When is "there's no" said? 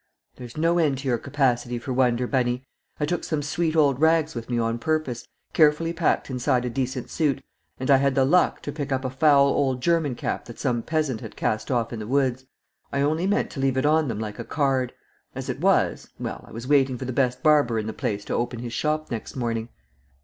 0.37-0.79